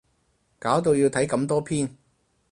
[0.57, 1.87] 搞到要睇咁多篇